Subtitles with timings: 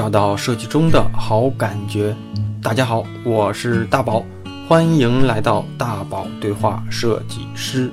[0.00, 2.16] 找到设计中的好感觉。
[2.62, 4.24] 大家好，我是大宝，
[4.66, 7.92] 欢迎来到大宝对话设计师。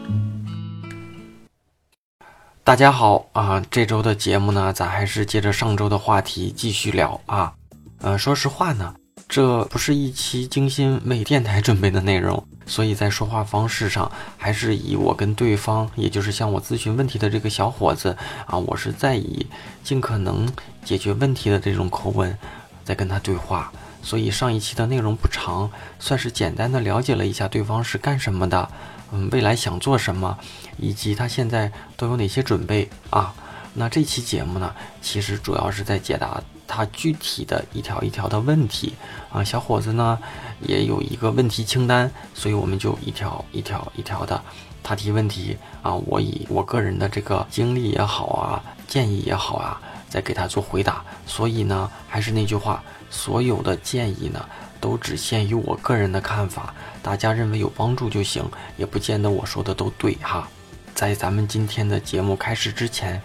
[2.63, 7.53] 大家好啊，这周的节目呢，咱还是接着上周的话题继续聊啊。
[7.99, 8.95] 呃，说实话呢，
[9.29, 19.45] 这不是一期精心为电台准备的内容，所以在说话方式上，还是以我跟对方，也就是向我咨询问题的这个小伙子啊，我是在以
[19.83, 20.47] 尽可能
[20.83, 22.37] 解决问题的这种口吻
[22.85, 23.71] 在跟他对话。
[24.01, 25.69] 所以上一期的内容不长，
[25.99, 28.69] 算是简单的了解了一下对方是干什么的。
[29.11, 30.37] 嗯，未来想做什么，
[30.77, 33.33] 以及他现在都有哪些准备啊？
[33.73, 38.93] 那这期节目呢，其实主要是在解答他具体的一条一条的问题
[39.31, 39.43] 啊。
[39.43, 40.19] 小伙子呢
[40.61, 44.39] 也有一个问题清单，所以我们就一条一条一条的，
[44.83, 51.03] 他提问题啊，我以我个人的这个经历也好啊，建议也好啊，再给他做回答。
[51.25, 54.45] 所以呢，还是那句话，所有的建议呢。
[54.79, 58.45] 都只限于我个人的看法，大家认为有帮助就行，
[58.77, 60.47] 也不见得我说的都对哈。
[60.93, 63.19] 在咱们今天的节目开始之前，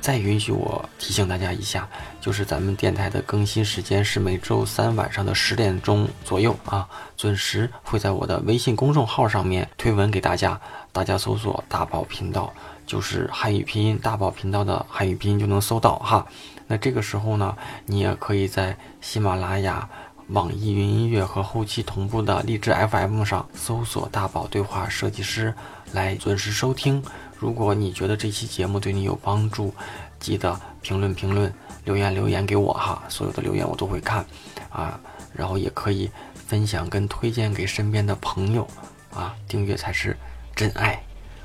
[0.00, 1.88] 再允许我提醒大家一下，
[2.20, 10.60] 就是咱们电台的更新时间是每周三晚上的十点钟左右啊，准时会在我的微信公众号上面推文给大家，
[10.92, 12.52] 大家搜索“大宝频道”，
[12.86, 16.26] 就是汉语拼音“大宝频道”的汉语拼音就能搜到哈。
[16.66, 19.88] 那这个时候呢，你也可以在喜马拉雅。
[20.28, 25.54] 网易云音乐和后期同步的荔枝 FM 上搜索“大宝对话设计师”
[25.94, 27.02] 来准时收听。
[27.38, 29.72] 如果你觉得这期节目对你有帮助，
[30.18, 31.52] 记得评论评论、
[31.84, 34.26] 留言留言给我哈，所有的留言我都会看
[34.70, 34.98] 啊。
[35.32, 38.66] 然后也可以分享跟推荐给身边的朋友
[39.14, 40.16] 啊，订阅才是
[40.56, 41.00] 真爱。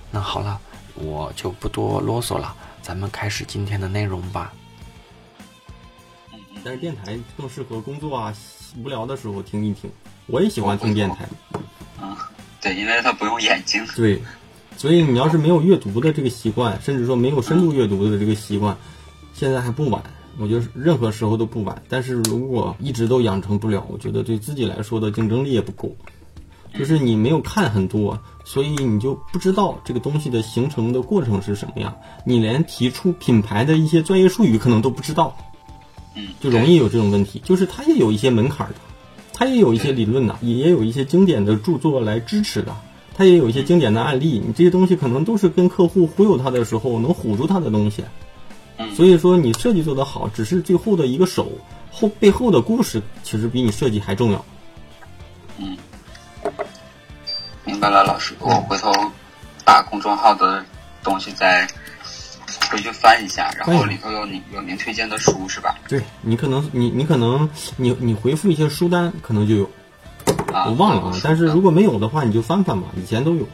[0.10, 0.60] 那好了，
[0.96, 4.52] 我就不多啰嗦了，咱们开始今天的内容吧。
[6.64, 8.34] 但是电台更适合工作啊。
[8.84, 9.88] 无聊的时候听一听，
[10.26, 11.30] 我也喜欢听电台。
[12.02, 12.18] 嗯，
[12.60, 13.86] 对，因为它不用眼睛。
[13.96, 14.20] 对，
[14.78, 18.78] 所以你要是没有阅读的这个习惯，甚至说没有深度阅读的这个习惯，
[19.34, 20.04] 现在还不晚。
[20.38, 21.82] 我觉得任何时候都不晚。
[21.88, 25.96] 但是如果一直都养成不了，我觉得对自己来说的竞争力也不够。
[26.78, 31.96] 就是你没有看很多，所以你就不知道这个东西的形成的过程是什么样。
[32.26, 35.38] 你连提出品牌的一些专业术语可能都不知道。
[36.16, 38.76] 嗯，就容易有这种问题，就是它也有一些门槛的，
[39.34, 42.76] 它也有一些理论的，也也有一些经典的著作来支持的，
[43.16, 44.42] 它也有一些经典的案例。
[44.46, 48.04] 你这些东西可能都是跟客户忽悠他的时候能唬住他的东西。
[48.96, 51.52] 所以说你设计做得好，只是最后的一个手，
[51.92, 54.46] 后背后的故事其实比你设计还重要。
[55.58, 55.78] 嗯，
[57.66, 58.92] 明白了，老师，我回头
[59.64, 60.64] 把公众号的
[61.04, 61.68] 东西再。
[62.72, 65.76] 回去翻一下，然后里头有您有您推荐的书是吧？
[65.88, 67.48] 对你可能你你可能
[67.78, 69.70] 你你回复一些书单，可能就有。
[70.54, 73.48] 啊，我忘了啊，但是如果没有的话，你就翻翻吧，以前都有。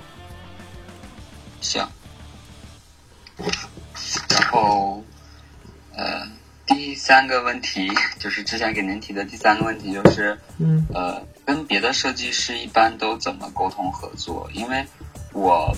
[1.61, 1.87] 行。
[4.29, 5.03] 然后，
[5.95, 6.27] 呃，
[6.65, 7.89] 第三个问题
[8.19, 14.49] 就是之前给您提的第三个问题，就是，嗯，呃，跟别的设计师一般都怎么沟通合作？
[14.53, 14.85] 因为
[15.33, 15.73] 我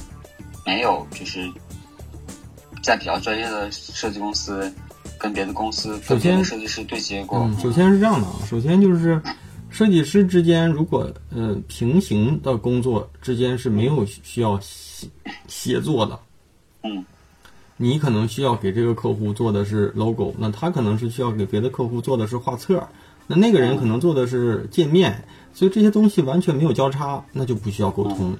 [0.66, 1.52] 没有就是。
[2.84, 4.74] 在比较专业的设计公司，
[5.20, 7.38] 跟别的公司、跟别的设计师对接过。
[7.42, 9.22] 嗯，首先是这样的啊，首先就是
[9.72, 15.08] 设计师之间，如果嗯平行的工作之间是没有需要协
[15.48, 16.20] 协作的。
[16.84, 17.04] 嗯，
[17.78, 22.88] 你可能需要给这个客户做的是 logo，那他可能是需要给别的客户做的是画册，
[23.26, 28.38] 那那个人可能做的是界面，所以这些东西完全没有交叉，那就不需要沟通。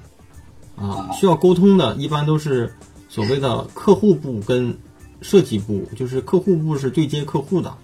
[0.76, 2.72] 啊，需要沟通的一般都是。
[3.08, 4.74] 所谓的客户部跟
[5.20, 7.76] 设计部，就是客户部是对接客户的，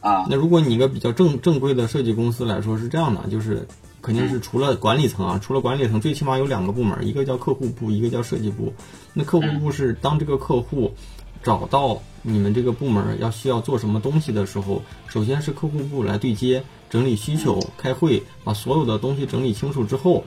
[0.00, 3.66] 啊，那如果你一个比较正正规的设计公司来说是这样的，就是
[4.00, 8.72] 肯定是除了管理层啊，除了管理层，最起码有两个部门，一个叫客户部，一个叫设计部。
[9.12, 10.94] 那客户部是当这个客户
[11.42, 20.24] 找到你们这个部门要需要做什么东西的时候，首先是客户部来对接、整理需求、开会，把所有的东西整理清楚之后。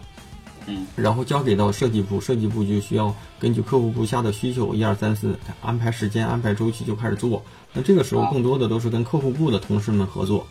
[0.68, 7.44] 嗯，然后交给到设计部，设计部就需要根据客户部下的需求，一二三四，安排时间，安排周期就开始做。
[7.74, 10.46] 那这个时候更多的都是跟客户部的同事们合作，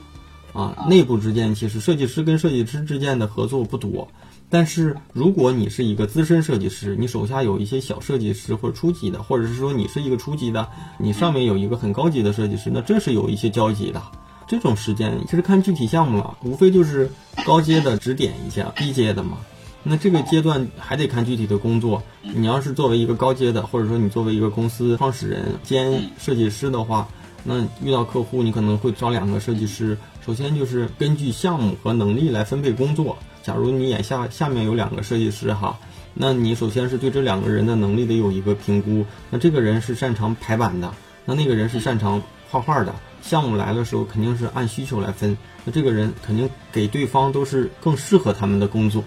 [0.53, 4.09] 啊，内部之间其实设计师跟设计师之间的合作不多。
[4.53, 10.69] 但是如果你是一个资深设计师，你手下有一些小设计师或者初级的，或者是说你是一个初级的，
[10.99, 14.03] 你上面有一个很高级的设计师，那这是有一些交集的。
[14.49, 17.09] 这种时间其实看具体项目了，无非就是
[17.47, 19.39] 高阶的指点一下，低阶的嘛。
[19.83, 22.03] 那这个阶段还得看具体的工作。
[22.23, 27.09] 你要是作为一个高阶的，或者说你作为一个公司创始人兼设计师的话，
[27.45, 29.97] 那遇到客户，你可能会招两个设计师。
[30.25, 33.17] 首先就是根据项目和能力来分配工作。
[33.43, 35.79] 假如你眼下下面有两个设计师哈，
[36.13, 39.07] 那你首先是对这两个人的能力得有一个评估。
[39.31, 40.93] 那这个人是擅长排版的，
[41.25, 42.95] 那那个人是擅长画画的。
[43.23, 45.39] 项目来的时候肯定是按需求来分。
[45.65, 49.03] 那这个人肯定给对方都是更适合他们的工作。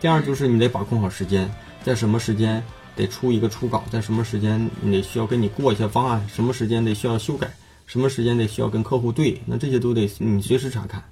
[0.00, 1.50] 第二就是你得把控好时间，
[1.84, 2.62] 在什么时间
[2.96, 7.50] 得出一个初稿，在什么时间你得需要跟你过一下方案，什么时间得需要修改。
[7.86, 11.02] 什么时间得需要跟客户对，那这些都得你随时查看，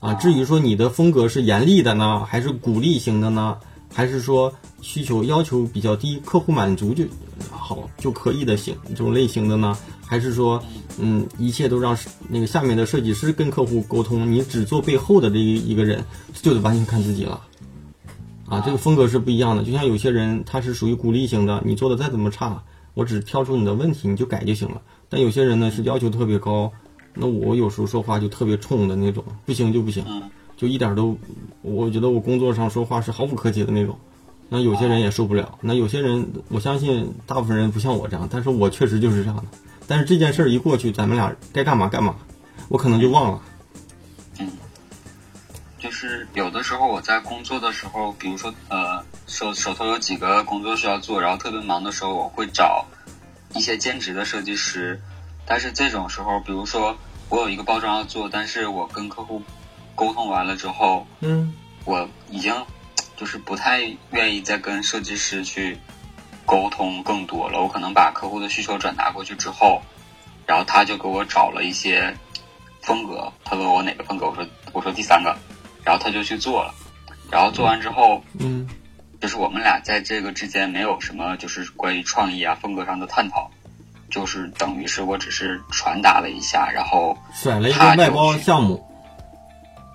[0.00, 3.56] 啊，至于说你的风格是严厉的呢，还是鼓励型的呢，
[3.94, 7.04] 还是说需求要求比较低，客户满足就
[7.52, 10.60] 好就可以的型这种类型的呢，还是说
[10.98, 11.96] 嗯一切都让
[12.28, 16.04] 那个下面的设计师跟客户沟通，你只做背后的这一一个人，
[16.34, 17.40] 就得完全看自己了，
[18.48, 22.62] 啊，这个风格是不一样的，就像有些人他是属于鼓励型的，你做的再怎么差，
[22.94, 24.82] 我只挑出你的问题，你就改就行了。
[25.08, 26.70] 但有些人呢是要求特别高，
[27.14, 30.04] 那我有时候说话就特别冲的那种，不行就不行，
[30.56, 31.16] 就一点都，
[31.62, 33.96] 我觉得我工作上说话是毫不客气的那种，
[34.48, 35.58] 那有些人也受不了。
[35.60, 39.44] 那有些人，我相信大部分人不像我这样，但是我确实就是这样的。
[39.86, 42.16] 但是这件事儿一过去，咱们俩该干嘛干嘛，
[42.68, 43.42] 我可能就忘了。
[46.34, 52.86] 有的时候我在工作的时候，比如说呃手手头有几个工作需要做，然后特别忙的时候，我会找。
[53.54, 54.98] 一些兼职的设计师，
[55.44, 56.96] 但是这种时候，比如说
[57.28, 59.42] 我有一个包装要做，但是我跟客户
[59.94, 61.52] 沟通完了之后，嗯，
[61.84, 62.64] 我已经
[63.14, 63.82] 就是不太
[64.12, 65.78] 愿意再跟设计师去
[66.46, 67.60] 沟通更多了。
[67.60, 69.82] 我可能把客户的需求转达过去之后，
[70.46, 72.16] 然后他就给我找了一些
[72.80, 75.36] 风格，他问我哪个风格，我说我说第三个，
[75.84, 76.74] 然后他就去做了，
[77.30, 78.68] 然后做完之后，嗯。
[79.20, 83.52] 就是我们俩在这个之间没有什么，就是关于创意啊、风格上的探讨，
[84.10, 88.84] 就是等于是我只是传达了一下，然后选了一个外包项目。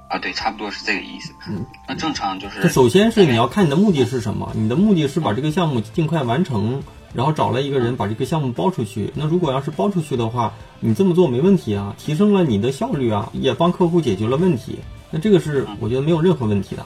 [0.08, 1.34] 啊，对，差不多是这个意思。
[1.50, 2.70] 嗯，那正常就是。
[2.70, 6.82] 首先是你要看你的目的是什么，你的目的是把这个项目尽快完成，
[7.14, 9.12] 然后找了一个人把这个项目包出去。
[9.14, 14.80] 那如果要是包出去的话，你这么做没问题啊，提升了你的效率啊，也帮客户解决了问题。
[15.10, 16.86] 那这个是我觉得没有任何问题的。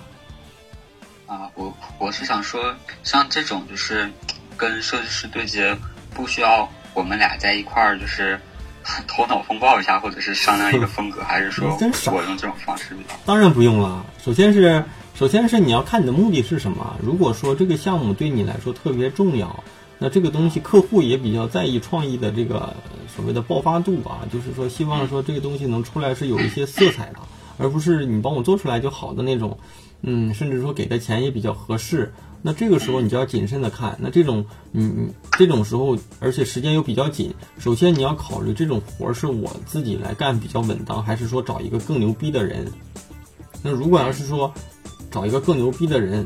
[1.28, 2.74] 啊，我我是想说，
[3.04, 4.10] 像这种就是
[4.58, 5.76] 跟设计师对接，
[6.14, 8.40] 不需要我们俩在一块儿就是
[9.08, 11.70] 头脑风暴一下，或者是商量一个风格，还是说
[12.12, 13.16] 我用这种方式比较？
[13.26, 14.06] 当然不用了。
[14.24, 14.84] 首先是
[15.16, 16.98] 首先是你要看你的目的是什么。
[17.02, 19.64] 如果说这个项目对你来说特别重要，
[19.98, 22.76] 那这个东西客户也比较在意创意的这个
[23.16, 27.20] 所谓的爆发度啊，就是说希望说这个东西能出来是有一些色彩的，
[27.62, 29.58] 而不是你帮我做出来就好的那种。
[30.04, 32.12] 嗯，甚至说给的钱也比较合适，
[32.42, 33.96] 那这个时候你就要谨慎的看。
[34.02, 42.66] 那这种，嗯，这种时候，而且时间又比较紧，首先你要考虑这种活儿是我自己来干比较稳当，还是说找一个更牛逼的人？
[43.62, 44.52] 那如果要是说
[45.12, 46.26] 找一个更牛逼的人，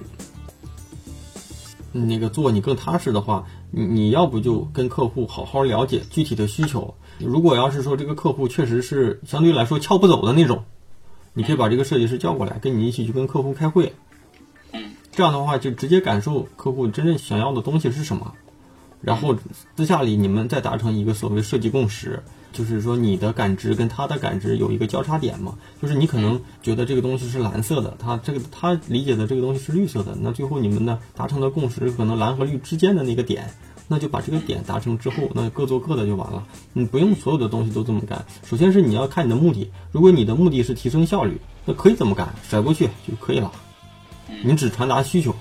[1.91, 6.95] 那个做你更踏实的话，你你要不就跟客户好好了解具体的需求。
[7.19, 10.63] 如果要是说这个客户确实是相对来说撬不走的那种。
[11.35, 13.93] 你可以把这个设计师叫过来，跟你一起去跟客户开会。
[14.71, 18.33] 嗯，这样的话就直接感受客户真正想要的东西是什么，
[19.01, 19.37] 然后
[19.75, 22.23] 私下里你们再达成一个所谓设计共识，
[22.53, 33.53] 就是说你的感知跟他的感知有一个交叉点嘛，就是你可能觉得这个东西是蓝色的，他这个他理解的这个东西是绿色的，那最后你们呢达成的共识可能蓝和绿之间的那个点。
[33.87, 36.43] 那就把这个点达成之后，那各做各的就完了。
[36.73, 38.25] 你不用所有的东西都这么干。
[38.43, 43.51] 首先是你要看你的目的，如果你的目的是提升效率，那可以这么干，甩过去就可以了。
[44.43, 45.35] 你只传达需求，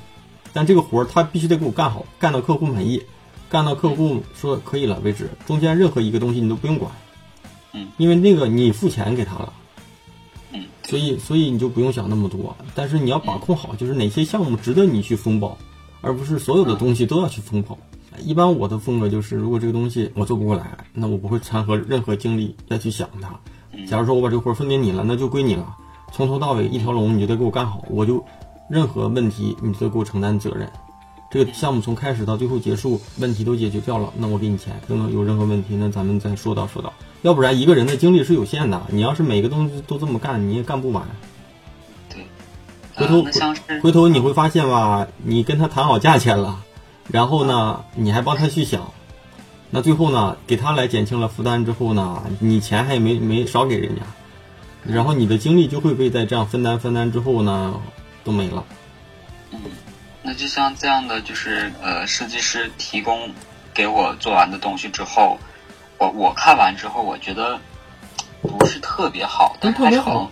[0.53, 3.03] 但这个活儿他必须得给我干好，干到客户满意，
[3.49, 5.31] 干到客户说可以了为止。
[5.47, 6.93] 中间任何一个东西你都不用管，
[7.73, 9.53] 嗯，因为那个你付钱给他了，
[10.83, 12.55] 所以所以你就不用想那么多。
[12.75, 15.57] 但是你要把控好，就是哪些项目值得你去风暴，
[16.03, 17.79] 而不是所有的东西都要去风暴。
[18.23, 23.39] 一般我的风格就是，如果这个东西我做不过来，那我不会掺和任何精力再去想它。
[23.87, 25.77] 假如说我把这个活分给你了，那就归你了，
[26.13, 28.25] 从头到尾一条龙你就得给我干好，我就
[28.69, 30.71] 任何问题你都给我承担责任。
[31.31, 34.81] 这个项目从开始到最后结束，问题都解决掉了，那我给你钱。
[34.87, 36.93] 等等有任何问题，那咱们再说道说道。
[37.23, 41.05] 要不然一个人的精力是有限的，你要是每个东西都这么干，你也干不完。
[42.09, 42.25] 对，
[42.95, 43.25] 回头
[43.83, 46.63] 回头你会发现吧，你跟他谈好价钱了。
[47.11, 48.93] 然后呢，你还帮他去想，
[49.71, 54.03] 那最后呢，给他来减轻了负担之后呢，你钱还没没少给人家，
[54.85, 57.75] 然后你的精力就会被在这样分担分担之后呢，
[58.23, 58.65] 都没了。
[59.51, 59.61] 嗯，
[60.23, 63.31] 那就像这样的，就是呃，设计师提供
[63.73, 65.39] 给我做完的东西之后，
[65.99, 67.59] 我我看完之后，我觉得
[68.41, 70.31] 不是特别好，但特别好，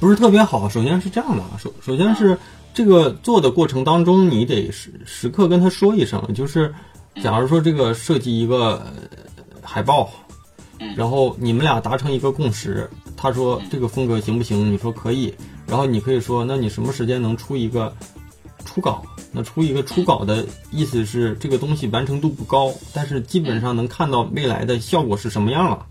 [0.00, 0.68] 不是特别好。
[0.68, 2.38] 首先是这样的，首首先是
[2.76, 6.74] 这个做的过程当中，你得时时刻跟他说一声，就是
[7.22, 8.92] 假如说这个设计一个
[9.62, 10.10] 海报，
[10.94, 14.70] 然后你们俩达成一个共识，他说这个风格行不行？
[14.70, 15.34] 你说可以，
[15.66, 17.96] 然后你可以说，那你什么时间能出一个
[18.66, 19.02] 初稿？
[19.32, 25.86] 那出一个初稿的意思是这个东西完成度不高，但是基本上能看到未来的效果是什么样了。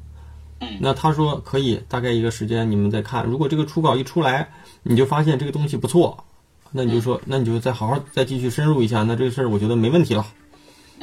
[0.79, 3.25] 那他说可以，大概一个时间你们再看。
[3.25, 4.49] 如果这个初稿一出来，
[4.83, 6.24] 你就发现这个东西不错，
[6.77, 9.03] 那你就说，那你就再好好再继续深入一下。
[9.03, 10.27] 那这个事儿我觉得没问题了。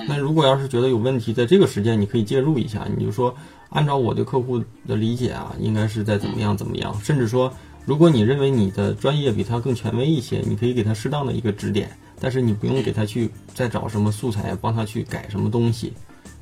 [0.06, 3.34] 那如果要是觉得有问题，在这个时间你可以介入一下，你就说
[3.70, 7.50] 按照我对客户的理解啊，应该是在怎么样怎么样，甚至说
[7.86, 11.90] 如果你认为你的专业比他更权威一些，你可以给他适当的一个指点。
[12.20, 15.92] 但是你不用给他去再找什么素材，帮他去改什么东西。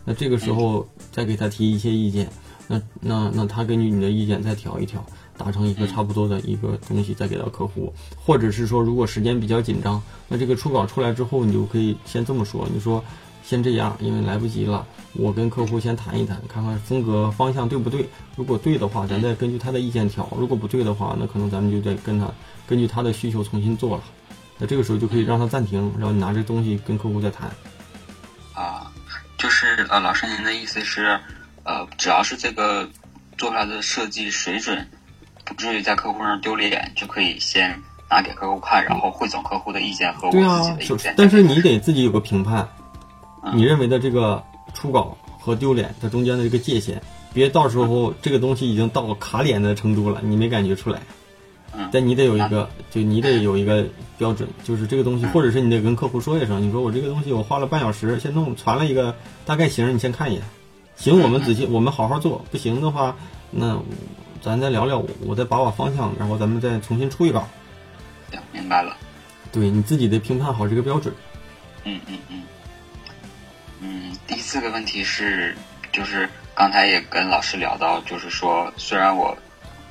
[0.05, 2.29] 那这个时候再给他提一些意见，
[2.69, 5.03] 那那那他根据你的意见再调一调，
[5.41, 7.91] 达成一个差不多的一个东西，再给到客户。
[8.15, 13.03] 或者是说，如果时间比较紧张，那这个初稿出来之后，你就可以先这么说：你说
[13.43, 18.07] 先这样，因为来不及了，我跟客户先谈一谈，看看风格方向对不对。
[18.37, 22.31] 如果对的话，咱再根据他的意见调；如果不对的话，那可能咱们就得跟他
[22.69, 24.03] 根据他的需求重新做了。
[24.59, 27.51] 那这个时候就可以让他暂停，然后你拿这东西跟客户再谈。
[28.53, 28.93] 啊，
[29.39, 31.19] 就是呃，老师您的意思是，
[31.65, 32.87] 呃，只要是这个
[33.39, 34.87] 做出来的设计水准
[35.51, 41.15] 不至于在客户上丢脸，就可以先拿给客户看，然后汇总客户的意见和我自己的意见。
[41.17, 42.69] 但是你得自己有个评判，
[43.53, 47.03] 你认为的这个初稿和丢脸它中间的这个界限，
[47.35, 51.01] 别到时候这个东西已经到卡脸的程度了，你没感觉出来。
[51.93, 53.87] 但你得有一个，就你得有一个
[54.19, 59.17] 标准，就是这个东西，或者是你得跟客户说一声，你说我这个东西我花了半小时先弄传了一个
[59.47, 60.43] 大概型，你先看一眼，
[60.97, 63.17] 行，我们仔细我们好好做，不行的话，
[63.51, 63.81] 那
[64.43, 67.49] 咱再聊聊，我再把把方向，然后咱们再重新出一稿。
[68.31, 68.97] 行，明白了。
[69.53, 71.15] 对你自己得评判好这个标准。
[71.85, 72.43] 嗯嗯嗯。
[73.81, 75.57] 嗯，第四个问题是，
[75.93, 79.37] 就是刚才也跟老师聊到，就是说虽然我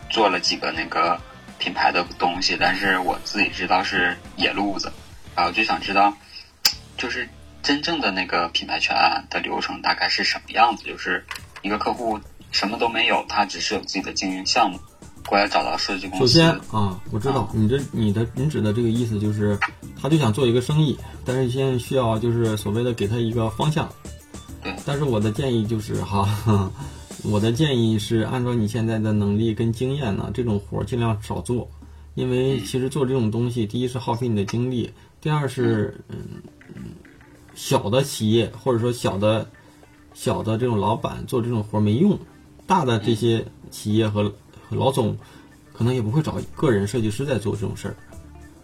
[0.10, 1.20] 做了几个那个。
[1.60, 4.89] 品牌的东西，但是我自己知道是野路子，
[5.36, 6.15] 然后就想知道，
[6.98, 7.27] 就是
[7.62, 10.86] 真正的那个品牌全案的流程大概是什么样子？
[10.86, 11.22] 就是
[11.62, 12.18] 一个客户
[12.51, 14.79] 什么都没有，他只是有自己的经营项目，
[15.25, 16.25] 过来找到设计公司。
[16.25, 19.58] 首先啊，我知道你这你的你指的这个意思就是，
[20.01, 23.89] 他就想做一个生意，但是现在需要就是所谓的给他一个方向。
[24.62, 24.74] 对。
[24.86, 26.72] 但是我的建议就是哈。
[27.22, 31.70] 我的建议是，按照你现在的能力跟经验呢，这种活儿尽量少做，
[32.15, 36.41] 因为其实做这种东西，第一是耗费你的精力，第二是，嗯，
[37.56, 39.50] 小的企业或者说小的、
[40.13, 42.18] 小的这种老板做这种活儿没用，
[42.69, 44.31] 大的这些企业和
[44.69, 45.17] 和老总，
[45.73, 47.95] 可能也不会找个人设计师在做这种事儿，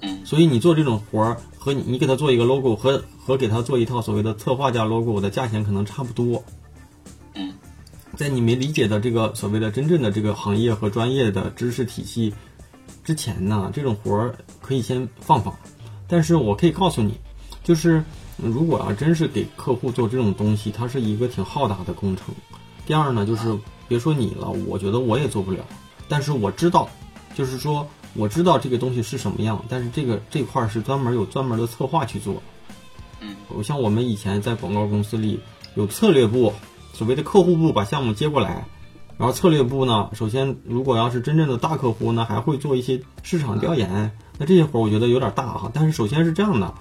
[0.01, 6.43] 嗯，所以你做这种活儿和你你给他做一个 logo 和和给他做一套所谓的策划加 logo 的价钱可能差不多。
[8.15, 12.31] 在你没理解的这个所谓的真正的这个行业和专业的知识体系
[13.03, 15.53] 之前呢，这种活儿可以先放放。
[16.07, 17.19] 但是我可以告诉你，
[17.63, 18.03] 就是
[18.37, 22.33] 如果啊真是给客户做这种东西，它是一个挺浩大的工程。
[22.85, 25.59] 第二呢，就是别说你了，我觉得我也做不了。
[26.07, 26.89] 但是我知道，
[27.33, 32.41] 就是说我知道这个东西是什么样，但是这个这块是专门有专门的策划去做。
[33.21, 35.39] 嗯，我像我们以前在广告公司里
[35.75, 36.53] 有策略部。
[36.93, 38.67] 所谓的客户部把项目接过来，
[39.17, 44.17] 然后策略部呢，首先如果要是真正的大客户呢，还会做一些市场调研。
[44.37, 45.69] 那这些活儿我觉得有点大哈。
[45.73, 46.73] 但是首先是这样的，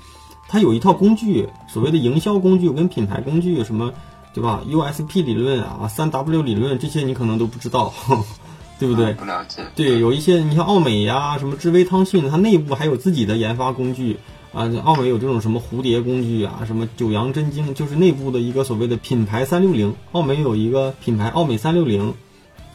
[0.46, 3.92] 它有一套工具，所谓的营销工具跟品牌工具，什么
[4.34, 7.94] 对吧？USP 理论啊，三 W 理论这些你可能都不知道，
[8.78, 9.14] 对不对？
[9.14, 9.62] 不了解。
[9.74, 14.18] 对，有一些你像奥美呀，什么智威汤逊，它内部还有自己的研发工具。
[14.52, 19.96] 啊，奥美有这种什么蝴蝶工具啊，什么九阳真经，就是内部的一个所谓的品牌三六零。
[20.12, 22.14] 奥美有一个品牌奥美三六零，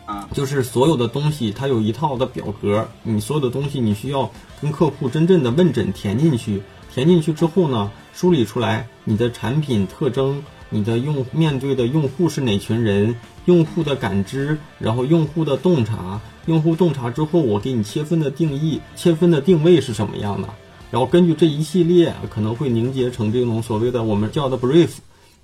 [0.05, 4.29] 啊，就是所有的东西它有一套的表格，你所有的东西你需要
[4.61, 6.63] 跟客户真正的问诊填进去，
[6.93, 20.49] 填进去之后呢，梳理出来你的产品特征，你的用面对的用户是哪群人，用户的感知，然后用户的洞察，用户洞察之后，我给你切分的定义，切分的定位是什么样的？
[20.91, 24.89] 然后根据这一系列可能会凝结成这种所谓的我们叫的 brief，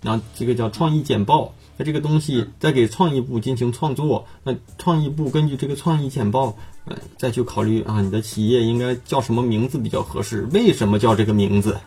[0.01, 1.53] 然后这个叫创意简报。
[1.77, 6.55] 那这个东西再给创意部进行创作，那创意部根据这个创意简报，
[6.85, 10.47] 呃，再去考虑啊，你的企业应该叫什么名字比较合适？
[10.53, 11.77] 为什么叫这个名字？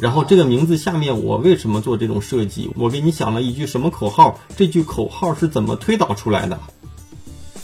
[0.00, 2.70] 然后这个名字下面我为什么做这种设计？
[2.74, 4.40] 我给你想了一句什么口号？
[4.56, 6.58] 这句口号是怎么推导出来的？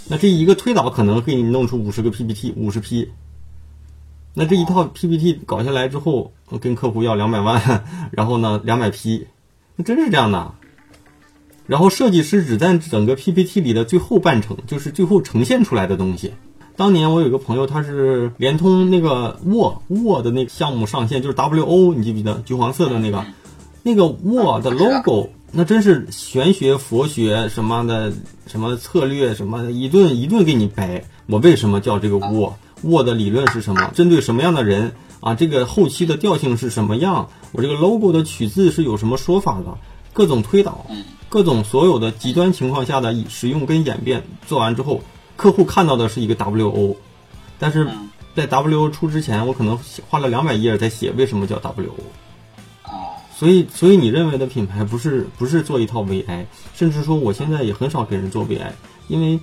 [0.09, 3.11] 那这一个推导可能给你弄出五十个 PPT，五十批。
[4.35, 9.27] 那这一套 PPT 搞下来之后，跟客户要两百万，然后呢两百批，
[9.77, 10.53] 那真是这样的。
[11.67, 16.35] 然后设计师只占整个 PPT 里的最后半程，就是最后呈现出来的东西。
[16.77, 22.43] 当年我有一个朋友，他是联通那个 Word Word 的那个项目上线，就是 WO，你记不记得？
[22.45, 23.25] 橘黄色的那个，
[23.83, 28.13] 那个 Word 的 logo，那真是玄学佛学什么的，
[28.47, 31.05] 什么策略什么一顿一顿给你掰。
[31.27, 33.91] 我为什么叫这个 Word？Word 的理论是什么？
[33.95, 35.35] 针对什么样的人啊？
[35.35, 37.31] 这个后期的调性是什么样？
[37.53, 39.79] 我这个 logo 的取自是有什么说法的？
[40.13, 40.85] 各种推导，
[41.31, 45.01] 各种所有的极端情况下的使用跟演变做完之后。
[45.37, 46.97] 客户看到的是一个 WO，
[47.59, 47.89] 但是
[48.35, 49.79] 在 WO 出之前，我可能
[50.09, 51.95] 花了两百页在写为什么叫 WO。
[53.39, 58.71] 所以，所以你认为的品牌不是不是做一套 VI，甚至说我现在也很少给人做 VI，
[59.09, 59.39] 因为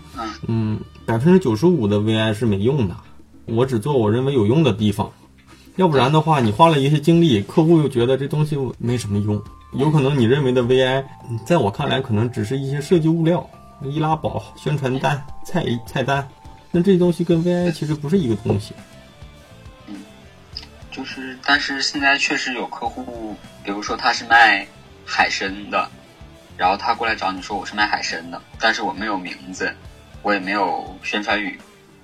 [0.47, 2.95] 嗯，百分之九十五的 VI 是没用的，
[3.45, 5.11] 我只做我认为有用的地方，
[5.75, 9.39] 要不然的话，你花了一些精力，客户又觉得这东西没什么用，
[9.73, 11.03] 有可能你认为的 VI，
[11.45, 13.47] 在我看来可能只是一些设计物料。
[13.81, 16.27] 易拉宝、宣传单、菜菜单，
[16.71, 18.73] 那这东西跟 VI 其实不是一个东西。
[19.87, 19.95] 嗯，
[20.89, 24.65] 就是，但是现在确实有客户，比如说他是卖
[25.05, 25.89] 海参的，
[26.55, 29.73] 然后他过来找你说我是卖海参的，但是我没有名字，
[30.21, 31.59] 我也没有宣传语，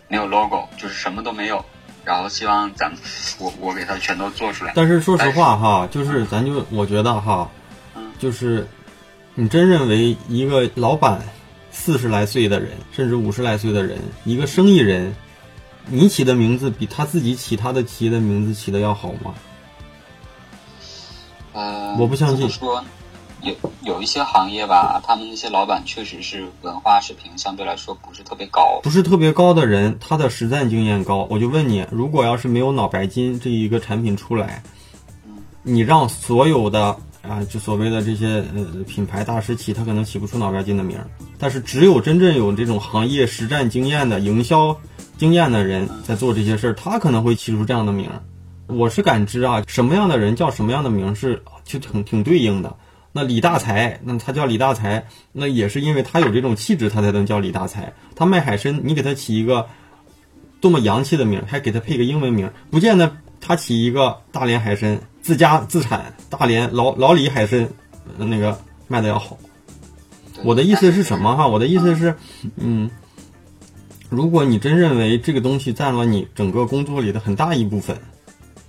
[0.09, 1.63] 没有 logo，就是什么都没有，
[2.03, 2.99] 然后希望咱们
[3.39, 4.73] 我我给他全都做出来。
[4.75, 7.49] 但是说实话哈，就是咱就我觉得哈，
[7.95, 8.67] 嗯，就是
[9.35, 11.21] 你真认为一个老板。
[11.81, 15.15] 四十来岁的人，甚至五十来岁的人，一个生意人，
[15.87, 19.33] 你起的名字比他自己起他的企业的名字起的要好吗？
[21.53, 22.49] 呃，我不相信。
[22.49, 22.83] 说
[23.41, 28.81] 有有一些行业吧，他们那些老板确实是文化水平相对来说不是特别高。
[28.83, 31.25] 不是特别高的人，他的实战经验高。
[31.31, 34.61] 我就问你，如果要是没有脑白金这一个产品出来，
[35.63, 36.99] 你让所有的。
[37.21, 41.05] 啊，就所谓的这些呃品牌大师起，他可能起不出脑白金的名儿，
[41.37, 44.75] 但是只有真正有这种行业实战经验的营销
[45.17, 48.21] 经验的人在做这些事儿，他可能会起出这样的名儿。
[48.67, 52.75] 我是感知啊，什么样的人叫什么样的名是就挺挺对应的。
[53.11, 57.91] 那李大才，那他叫李大才，那也是因为他有这种气质，他才能叫李大才。
[58.15, 59.67] 他卖海参，你给他起一个
[60.61, 65.01] 多么洋气的名儿，还给他配个英文名，不见得他起一个大连海参。
[65.29, 67.69] 自家自产大连老老李海参，
[68.17, 69.37] 那个卖的要好。
[70.43, 71.47] 我的意思是什么哈？
[71.47, 72.15] 我的意思是，
[72.55, 72.89] 嗯，
[74.09, 77.95] 如果你真认为这个东西占了你整个工作里的很大一部分，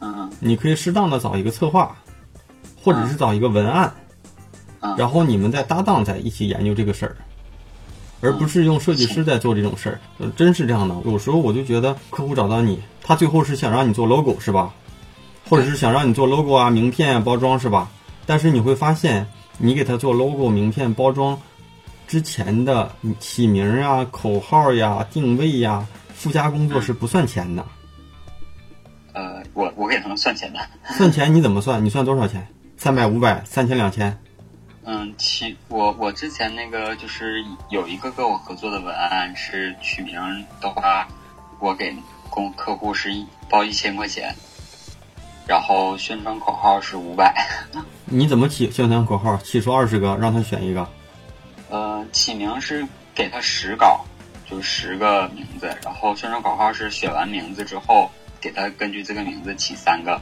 [0.01, 1.97] 嗯，你可以适当的找一个策划，
[2.85, 3.95] 或者是找一个文案，
[4.99, 7.17] 然后你们再搭档在一起研究这个事儿，
[8.21, 10.29] 而不是用设计师在做这种事儿。
[10.37, 14.75] 真是这样的，有时候我就觉得客户找到你，他最后是想让你做 logo 是吧？
[15.51, 17.91] 或者是想让你做 logo 啊、名片啊、包装是吧？
[18.25, 19.27] 但是你会发现，
[19.59, 21.37] 你给他做 logo、名片、包装
[22.07, 25.85] 之前的起名啊、口号呀、定位呀，
[26.15, 27.67] 附加工作是不算钱的。
[29.13, 30.61] 呃，我我给他们算钱的。
[30.95, 31.85] 算钱你怎么算？
[31.85, 32.47] 你算多少钱？
[32.77, 34.17] 三百、五百、三千、两千？
[34.85, 40.15] 嗯，其我我之前那个就是有一个跟我合作的文案是取名
[40.61, 41.09] 的话，
[41.59, 41.93] 我给
[42.31, 44.33] 公客户是一包一千块钱。
[45.51, 47.35] 然后宣传口号是五百，
[48.05, 49.37] 你怎么起宣传口号？
[49.39, 50.89] 起出二十个，让他选一个。
[51.71, 52.87] 呃，起名是
[53.17, 54.05] 给他十稿，
[54.49, 55.67] 就十个名字。
[55.85, 58.09] 然后宣传口号是选完名字之后，
[58.41, 60.13] 给他根据这个名字起三个，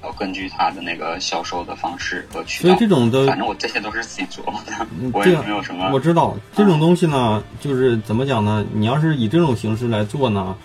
[0.00, 2.68] 然后根据他的那个销售的方式和渠道。
[2.68, 5.90] 所以这种的，反正我这些都是自己琢磨的，我也没有什么。
[5.92, 8.64] 我知道这种东西呢，就是怎么讲呢？
[8.74, 10.56] 你要是以这种形式来做呢？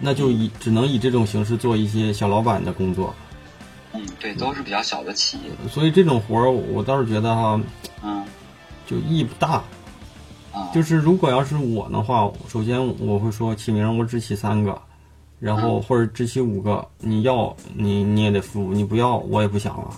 [0.00, 3.14] 那就以只能以这种形式做一些小老板的工作。
[3.92, 5.68] 嗯，对，都是比较小的企业。
[5.68, 7.60] 所以这种活儿，我倒是觉得哈，
[8.02, 8.24] 嗯，
[8.86, 9.62] 就意义不大。
[10.52, 14.80] 啊，就是如果要是我的话，首先我会说起名我只起三个，
[15.38, 19.90] 然后或者只起五个，你要你你也得付，你不要我也不想了。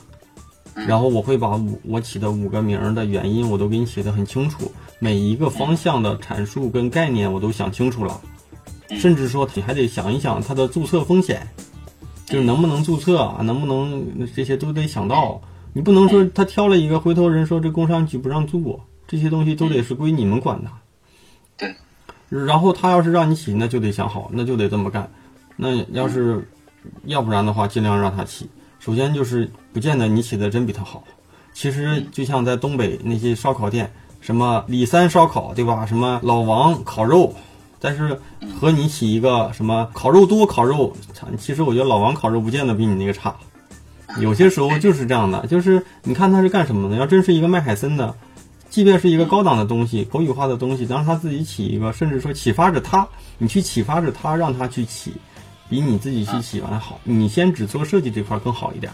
[0.87, 8.21] 然后我会把五我起的五个名的原因我都给你写的很清楚，每一个方向的阐述跟概念我都想清楚了。
[8.90, 11.48] 甚至说你还得想一想它的注册风险，
[12.27, 15.40] 就是能不能注册啊，能不能这些都得想到。
[15.74, 20.70] 你不能说他挑了一个，回头人说这工商局不让做，这些东西都得是归你们管的。
[21.57, 21.74] 对。
[22.29, 25.11] 然后他要是让你起，那就得想好，那就得这么干。
[25.57, 26.48] 那要是
[27.05, 28.48] 要不然的话，尽量让他起。
[28.81, 31.05] 首先就是不见得你起的真比他好。
[31.53, 35.87] 其实就像在东北那些烧烤店，什么李三烧烤，对吧？
[35.87, 37.35] 什么老王烤肉，
[37.81, 38.21] 但是
[38.59, 40.97] 和你起一个什么烤肉多烤肉，
[41.38, 43.37] 其实我觉得老王烤肉不见得比你那个差。
[44.21, 46.97] 有些时候就是这样的，就是你看他是干什么的？
[46.97, 48.14] 要真是一个卖海参的，
[48.71, 55.12] 即便是一个高档的东西、口语化的东西，让他自己起一个，甚至说启发着他，你去启发着他，让他去起，
[55.69, 56.99] 比你自己去起完好。
[57.05, 58.91] 你先只做设计这块更好一点。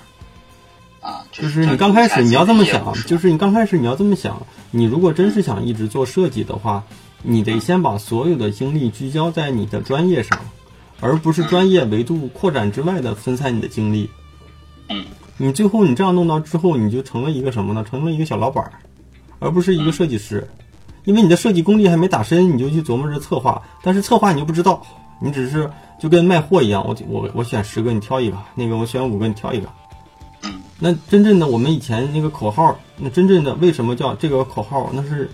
[1.01, 6.83] 啊，就是你刚开始你要这么想，就是你刚开始你要这么想，你如果真是想一直做设计的话，
[7.27, 10.39] 你得先把所有的精力聚焦在你的专业上，
[11.01, 14.11] 而不是专业维度扩展之外的分散你的精力。
[14.91, 15.05] 嗯，
[15.39, 17.83] 你最后你这样弄到之后，你就成了一个什么呢？
[17.89, 18.71] 成了一个小老板，
[19.39, 20.47] 而不是一个设计师。
[21.05, 24.83] 因为你的设计功力还没打深，你就去琢磨着策划，但是策划你又不知道，
[25.21, 29.69] 你只是就跟卖货一样，我我我选十个，你挑一个；那个我选五个，你挑一个。
[30.43, 34.91] 嗯，那真正的我们以前那个口号，那真正的为什么叫这个口号？
[34.95, 35.31] 那是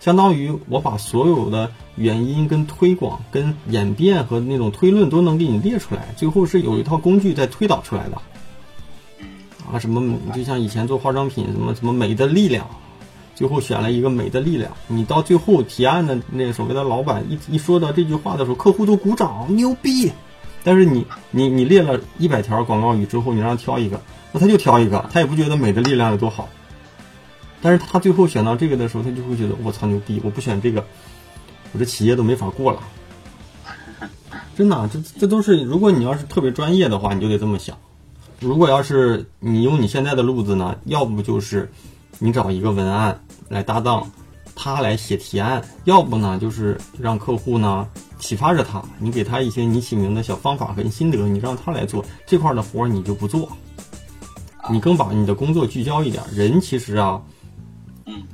[0.00, 8.16] 相当于我把所有的原因、跟推广、跟演变和那种推论都能给你列出来，最后是有一套工具在推导出来的。
[9.70, 12.66] 啊，什么就像以前做化妆品，什么什么美的力量，
[13.34, 14.72] 最后选了一个美的力量。
[14.88, 20.10] 你到最后提案的那所谓的老板一一说到这句话的时候，客户都鼓掌，牛逼。
[20.64, 24.00] 但是你你你列了一百条广告语之后，你让他挑一个，
[24.32, 26.48] 那他就挑一个，他也不觉得美的力量有多好。
[27.62, 30.84] 但是他最后选到这个的时候，他就会觉得我操牛逼，我不选这个，
[31.72, 32.80] 我这企业都没法过了。
[34.56, 37.76] 真的，这这都是如果你要是特别专业的话，你就得这么想。
[38.40, 41.70] 如果要是你用你现在的路子呢，要不就是
[42.18, 44.10] 你找一个文案来搭档，
[44.54, 47.86] 他来写提案；要不呢就是让客户呢
[48.18, 53.48] 启发着他，你给他一些你起名的小方法和心得，你让他来做这块的活，你就不做，
[54.70, 56.22] 你更把你的工作聚焦一点。
[56.34, 57.22] 人其实啊，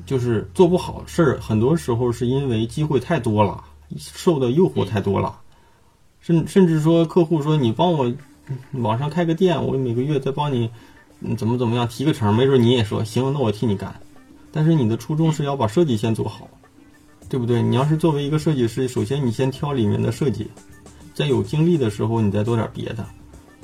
[0.07, 3.63] 就是做不好事儿，很多时候是因为机会太多了，
[3.99, 5.39] 受的诱惑太多了，
[6.21, 8.11] 甚甚至说客户说你帮我。
[8.75, 10.71] 网上开个店，我每个月再帮你，
[11.37, 13.93] 怎么怎么样提个成，没准你也说行，那我替你干。
[14.53, 16.49] 但是你的初衷是要把设计先做好，
[17.29, 17.61] 对不对？
[17.61, 20.47] 你要是作为一个设计师，首先你先挑里面的设计，
[21.13, 23.05] 在有精力的时候你再做点别的。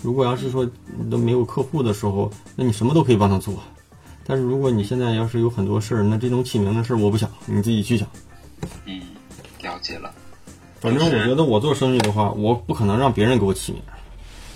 [0.02, 3.54] 如果要是说你都没有客户的时候，那你什么都可以帮他做。
[4.32, 8.08] 但是如果你现在要是有很多事儿，那这种起名的事儿我不想，你自己去想。
[8.86, 8.98] 嗯，
[9.60, 10.10] 了解了。
[10.80, 13.82] 反正我觉得我做生意的话，我不可能让别人给我起名。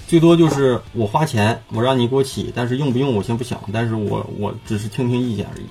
[0.06, 5.66] 最多就是我花钱，我让你给我起，但是用不用我先不想，但是我我只是听听意见而已。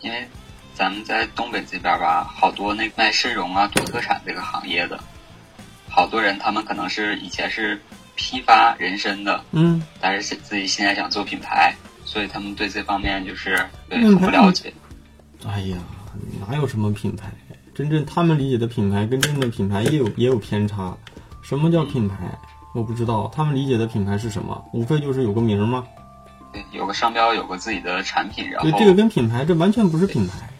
[0.00, 0.26] 因为
[0.74, 4.98] 咱们在东北这边吧，好多那卖参茸啊、土特产这个行业的，
[5.86, 7.78] 好多人他们可能是以前是
[8.14, 14.72] 批发人参的，嗯，但是自己现在想做品牌，所以他们对这方面就是对很不了解。
[15.46, 15.78] 哎呀，
[16.48, 17.32] 哪有什么品牌？
[17.74, 20.96] 真正他们理解的品牌跟真正的品牌也有也有偏差。
[21.42, 22.16] 什么叫品牌？
[22.74, 25.84] 我不知道他们理解的品牌是什么，无非就是有个名吗？
[26.52, 30.50] 对，有个商标，有个自己的产品，然后对这个跟品牌这完全不是品牌，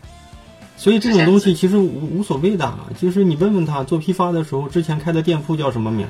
[0.76, 2.74] 所以这种东西其实无无所谓的。
[2.98, 6.06] 就是你问问他做批发的时候，之前开的店铺叫什么名？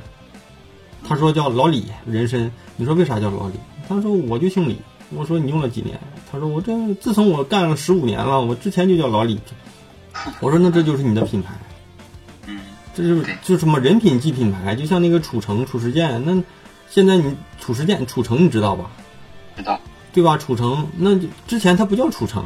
[1.06, 2.50] 他说叫老李人参。
[2.76, 3.54] 你说为啥叫老李？
[3.88, 4.80] 他说我就姓李。
[5.14, 5.98] 我说你用了几年？
[6.30, 9.38] 他说我这自从我干了十五年了，我之前就叫老李。
[10.40, 11.54] 我说那这就是你的品牌。
[12.46, 12.60] 嗯
[12.94, 16.22] 这是就什么人品即品牌，就像那个褚橙、褚时健。
[16.26, 16.42] 那
[16.90, 18.90] 现在你褚时健、褚橙你知道吧？
[19.56, 19.80] 知道，
[20.12, 20.36] 对吧？
[20.36, 22.44] 褚橙那之前它不叫褚橙，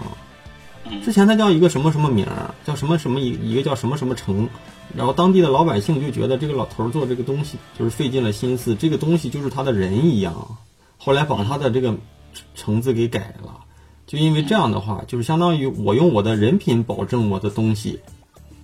[1.04, 4.48] 之前它叫一个什么什么名儿，叫什么什么一一个叫什么什么橙。
[4.94, 10.56] 然后当地的老百姓就觉得这个老头做这个东西就是费尽了心思，这个东西就是他的人一样。
[10.96, 11.96] 后来把他的这个
[12.54, 13.60] 橙子给改了，
[14.06, 18.00] 就因为这样的话，就是相当于我用我的人品保证我的东西。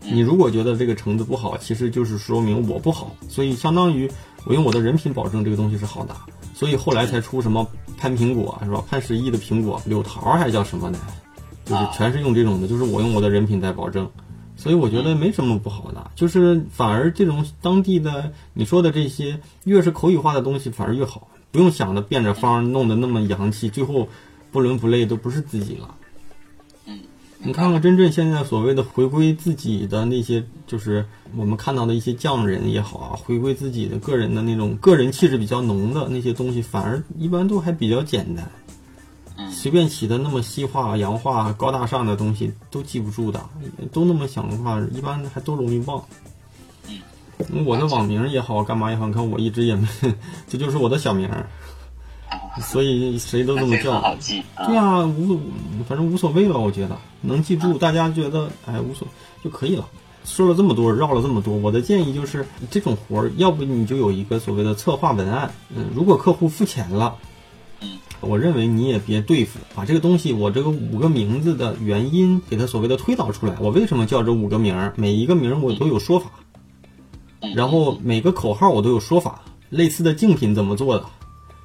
[0.04, 4.10] 你如果觉得这个橙子不好，其实就是说明我不好，所以相当于
[4.44, 6.16] 我用我的人品保证这个东西是好的，
[6.54, 7.64] 所以后来才出什么
[7.96, 8.82] 潘苹果是吧？
[8.90, 10.98] 潘石屹的苹果，柳桃还叫什么呢？
[11.64, 14.10] 就是全是用这种的，就是我用我的人品在保证，
[14.56, 24.08] 所以我觉得没什么不好的，就是反而这种当地的你说的这些越是口语化的东西反而越好，不用想着变着方弄得那么洋气，最后
[24.50, 25.94] 不伦不类都不是自己了。
[26.86, 26.98] 嗯
[27.44, 31.04] 你看看真正现在所谓的回归自己的那些，就是
[31.36, 38.50] 我们看到的一些匠人也好啊，回归自己的个人的那种个人气质比较浓的那些东西，反而一般都还比较简单。
[39.50, 43.40] 随便起的那么西化、洋化、高大上的东西都记不住的，
[43.90, 46.04] 都那么想的话，一般还都容易忘。
[47.64, 49.86] 我的网名也好，干嘛也好，你看我一直也没，
[50.48, 51.28] 这就是我的小名。
[52.60, 54.00] 所以谁都这么叫。
[54.00, 54.42] 好记。
[54.66, 55.38] 对啊，无
[55.88, 59.06] 反正无所谓了，我觉得能记住，大家觉得哎无所
[59.42, 59.86] 就可以了。
[60.24, 65.52] 说了这么多，绕了这么多，我的建议就是这种活儿，要不你就有一个所谓的策划文案。
[65.74, 67.16] 嗯，如果客户付钱了，
[67.80, 73.56] 嗯，我认为你也别对付，把这个东西，我这个五个名字的原因给他所谓的推导出来。
[73.60, 74.92] 我为什么叫这五个名儿？
[74.96, 76.30] 每一个名儿我都有说法，
[77.54, 79.40] 然后每个口号我都有说法。
[79.68, 81.04] 类似的竞品怎么做的？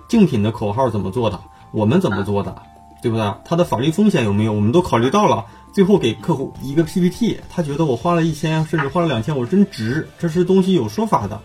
[0.08, 1.40] 竞品的口号怎么做的？
[1.74, 2.62] 我们怎么做的？
[3.02, 3.34] 对不对？
[3.44, 4.54] 它的法律风险有没有？
[4.54, 5.46] 我们都考虑到了。
[5.74, 10.08] 最后给客户一个 PPT，他觉得我花了一千，甚至花了两千，我真值。
[10.18, 11.40] 这是东西有说法的。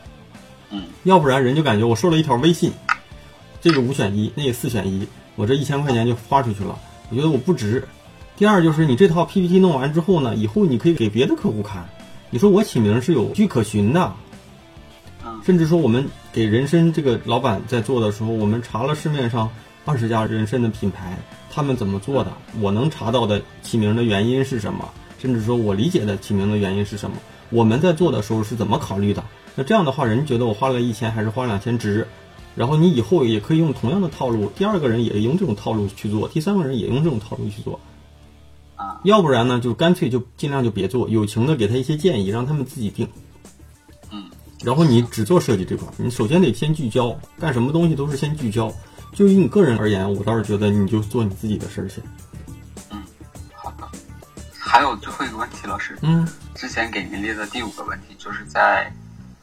[0.70, 2.72] 嗯，要不然人就感觉我收了一条微信，
[3.60, 6.78] 这个五选一，那个四选一，我这一千块钱就花出去了。
[7.10, 7.86] 我觉得我不值。
[8.36, 11.86] 第二就是你这套 PPT 弄完之后呢，以后你可以给别的客户看。
[12.34, 14.10] 你说我起名是有据可循的，
[15.44, 19.50] 甚至说我们给人参这个老板在做的时候，我们查了市面上
[19.84, 21.18] 二十家人参的品牌。
[21.50, 22.32] 他们怎么做的？
[22.58, 24.88] 我能查到的起名的原因是什么？
[25.18, 27.18] 甚至说我理解的起名的原因是什么？
[27.50, 29.22] 我们在做的时候是怎么考虑的？
[29.54, 32.08] 那这样的话，人觉得我花了一千还是花两千值？
[32.56, 37.78] 然后你以后也可以用同样的套路，第二个人也用这种套路去做，第三个人也用这种套路去做。
[39.02, 43.08] 啊，要不然呢，就干脆就尽量就别做，友情的给他一些建议，让他们自己定。
[44.10, 44.30] 嗯，
[44.64, 48.72] 然后你只做设计这块，你首先得先聚焦，干什么东西都是先聚焦。
[49.12, 52.00] 就以你个人而言，我倒是觉得你就做你自己的事儿去。
[52.90, 53.02] 嗯，
[53.54, 53.86] 好的。
[54.58, 55.98] 还有最后一个问题，老师。
[56.00, 56.26] 嗯。
[56.54, 58.92] 之前给您列的第五个问题，就是在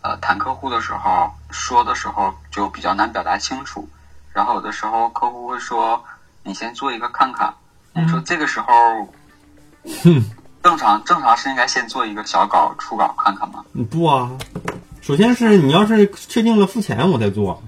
[0.01, 3.87] 呃谈客户的时候，说的时候就比较难表达清楚。
[4.31, 6.01] 然后有的时候客户会说
[6.43, 7.53] ：“你先做一个看看。”
[7.93, 8.73] 你说这个时候，
[10.61, 13.63] 正常正常是应该先做一个小稿初稿看看吗？
[13.89, 14.31] 不啊，
[15.01, 17.61] 首先是你要是确定了付钱，我再做。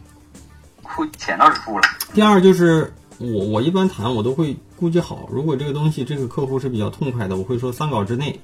[0.84, 1.84] 付钱倒是付了。
[2.14, 8.40] 第二就是我我一般谈我都会估计好，如果这个东西这个客户是比较痛快的，我会说三稿之内。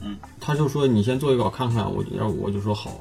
[0.00, 3.00] 嗯，他就说你先做一稿看看，我要我就说好。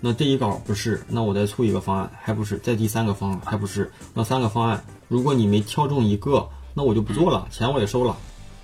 [0.00, 2.58] 那这一稿不是，那我再出一个方案，还不是？
[2.58, 3.90] 再第三个方案还不是？
[4.12, 8.16] 那三个方案，如果你没挑中一个，那我就不做了，钱我也收了。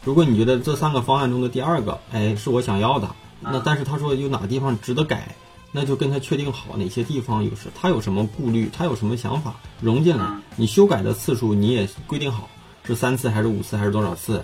[0.04, 5.34] 如果你觉得这三个方案中的第二个，哎，是我想要的，那但是他说有哪个地方值得改。
[5.74, 10.26] 那就跟他确定好哪些地方有是，他有什么顾虑，他有什么想法融进来。
[10.56, 12.50] 你修改的次数你也规定好，
[12.84, 14.42] 是三次还是五次还是多少次？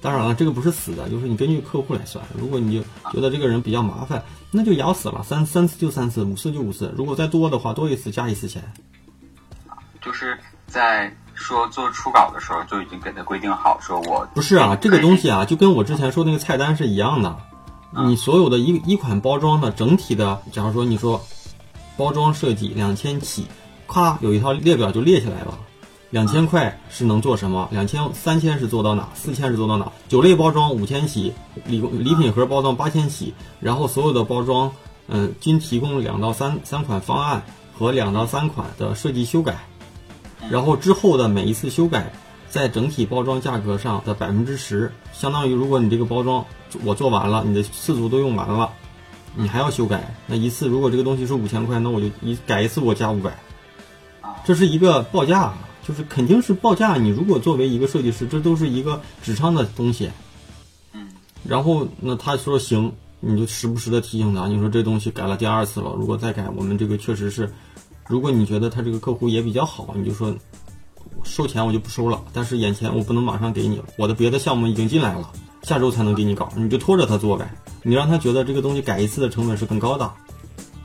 [0.00, 2.24] 当然了，这个不是死的，就是你根据客户来算。
[2.36, 6.92] 如果你就觉得这个人比较麻烦，那就咬死了，三三次就三次，五次就五次。
[6.96, 8.60] 如果再多的话，多一次加一次钱。
[10.02, 10.36] 就是
[10.66, 17.36] 在说做初稿的时候就已经给他规定好，说我不是啊，这个东西啊，就跟我之前说那个菜单是一样的。
[18.06, 21.20] 你所有的一一款包装的整体的，假如说你说
[21.96, 23.46] 包装设计两千起，
[23.86, 25.56] 咔有一套列表就列起来了。
[26.10, 27.68] 两千块是能做什么？
[27.72, 29.08] 两千三千是做到哪？
[29.14, 29.90] 四千是做到哪？
[30.08, 31.32] 酒类包装五千起，
[31.66, 34.70] 礼礼品盒包装八千起，然后所有的包装，
[35.08, 37.42] 嗯，均提供两到三三款方案
[37.76, 39.56] 和两到三款的设计修改，
[40.50, 42.12] 然后之后的每一次修改。
[42.50, 46.44] 在整体包装价格上的百分之十，相当于如果你这个包装
[46.84, 48.70] 我做完了，你的次数都用完了，
[49.34, 53.36] 你还要修改，那一次如果这个东西是五千块，那我就一改一次我加五百，
[54.44, 55.52] 这是一个报价，
[55.82, 56.94] 就是肯定是报价。
[56.94, 60.12] 你如果作为一个设计师，这都是一个纸上的东西，
[60.92, 61.08] 嗯，
[61.42, 67.52] 然后那他说行，你就时不时的提醒他，你说这东西改了第二次了，如果再改，我们这个确实是，
[68.08, 70.34] 如果你觉得他这个客户也比较好，你就说。
[71.22, 75.30] 收钱我就不收了，但是眼前我不能马上给你，我的别的项目已经进来了，
[75.62, 77.50] 下周才能给你搞，你就拖着他做呗。
[77.82, 80.12] 你让他觉得这个东西改一次的成本是更高的。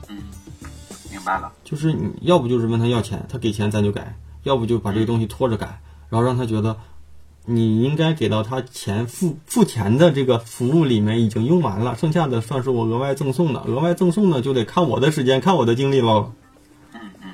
[0.08, 0.16] 嗯，
[1.10, 1.52] 明白了。
[1.62, 4.02] 就是你要不就是问他要钱，他给钱咱就改；
[4.44, 6.78] 要不就把这个东西拖着改，然后让他觉得
[7.44, 13.60] 你应该给到他钱付付钱的这个服务里面已经用完了，剩下的算是我额外赠送的。
[13.60, 16.32] 额外赠送的就得看我的时间，看我的精力喽。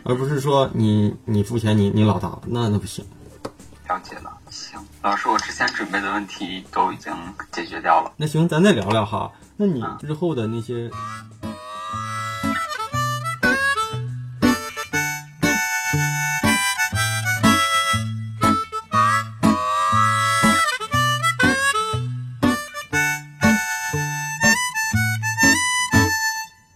[0.08, 3.04] 而不是说你你付钱你你老大那那不行。
[3.88, 7.12] 了解了，行，老师，我之前准备的问题都已经
[7.52, 8.12] 解决掉了。
[8.16, 9.30] 那行，咱再聊聊哈。
[9.56, 10.90] 那你之后的那些。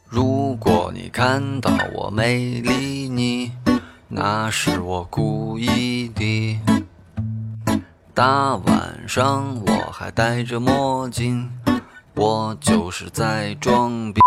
[0.09, 2.90] 如果你看到我没理。
[4.23, 6.61] 那是我故意的。
[8.13, 11.51] 大晚上我还戴着墨镜，
[12.15, 14.21] 我就是在装逼。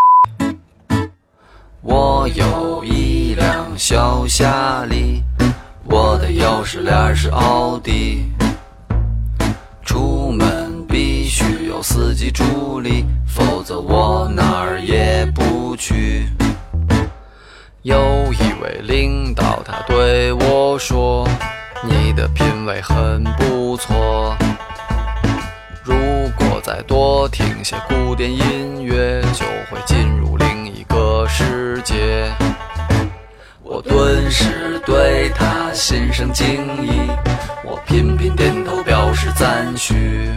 [1.82, 5.21] 我有一辆小夏利，
[5.84, 8.32] 我的钥匙链是奥迪。
[9.84, 16.25] 出门必须有司机助理，否则我哪儿也不去。
[17.84, 18.22] 有
[18.63, 21.28] 位领导，他对我说
[21.84, 24.34] ：“你的品味很不错。
[25.84, 25.93] 如
[26.38, 32.32] 果再多听些古典音乐，就会进入另一个世界。”
[33.62, 36.45] 我顿时对他心生敬
[36.86, 37.12] 意，
[37.65, 40.32] 我频频点头表示赞许。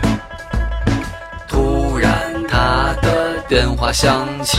[1.48, 2.12] 突然，
[2.48, 4.58] 他的电话响起。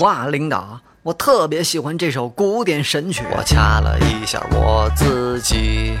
[0.00, 3.22] 哇，领导，我特别喜欢这首古典神曲。
[3.36, 5.94] 我掐了一下我自己。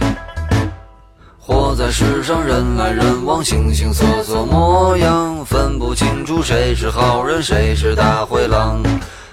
[1.38, 8.82] 活在世上，人来人往，形形色色模样，分不清楚谁是好人，谁是大灰狼。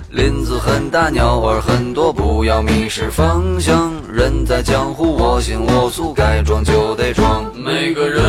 [0.09, 3.93] 林子很大，鸟儿很多，不要迷失方向。
[4.11, 7.45] 人在江湖，我行我素，该装就得装。
[7.55, 8.21] 每个人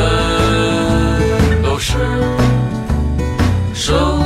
[1.60, 1.98] 都是
[3.74, 4.22] 生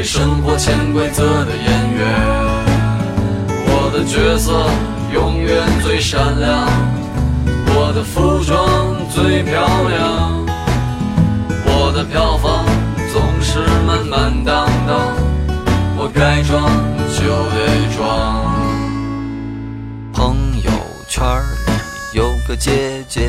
[0.00, 2.00] 被生活潜规则的演员。
[3.66, 4.66] 我的角色
[5.12, 6.66] 永远最闪亮，
[7.66, 9.60] 我的服装最漂
[9.90, 10.46] 亮，
[11.66, 12.64] 我的票房
[13.12, 15.14] 总是满满当当，
[15.98, 16.64] 我该装
[17.12, 18.00] 就得装。
[20.14, 20.70] 朋友
[21.08, 21.22] 圈
[21.66, 21.72] 里
[22.14, 23.28] 有个姐姐，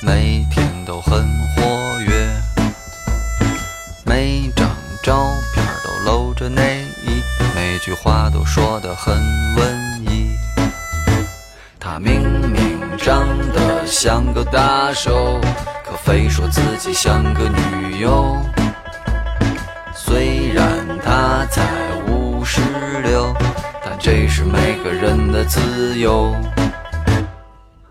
[0.00, 1.26] 每天都很
[9.10, 9.18] 很
[9.56, 10.30] 文艺。
[11.80, 15.40] 他明明长得像个大手，
[15.84, 18.36] 可非说自己像个女友。
[19.92, 20.64] 虽然
[21.04, 21.66] 他才
[22.06, 22.60] 五十
[23.02, 23.34] 六，
[23.84, 26.32] 但这是每个人的自由。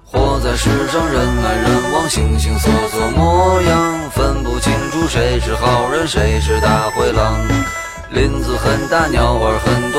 [0.05, 7.35] 活在世上，人来人往，形形色色模样，分不清楚谁是好人，谁是大灰狼。
[8.11, 9.98] 林子很大，鸟儿很多，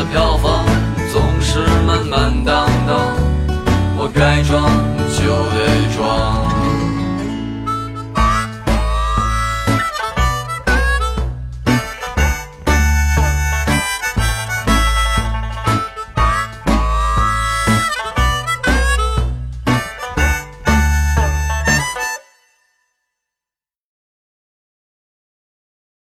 [0.00, 0.64] 的票房
[1.12, 3.14] 总是满满当当，
[3.98, 4.64] 我该装